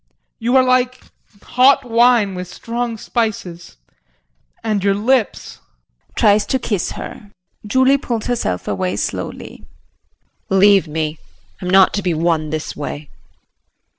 ]You 0.45 0.55
are 0.55 0.63
like 0.63 0.99
hot 1.43 1.85
wine 1.87 2.33
with 2.33 2.51
strong 2.51 2.97
spices, 2.97 3.77
and 4.63 4.83
your 4.83 4.95
lips 4.95 5.59
[Tries 6.15 6.43
to 6.47 6.57
kiss 6.57 6.93
her. 6.93 7.29
Julie 7.67 7.99
pulls 7.99 8.25
herself 8.25 8.67
away 8.67 8.95
slowly.] 8.95 9.63
JULIE. 10.49 10.59
Leave 10.59 10.87
me 10.87 11.19
I'm 11.61 11.69
not 11.69 11.93
to 11.93 12.01
be 12.01 12.15
won 12.15 12.49
this 12.49 12.75
way. 12.75 13.11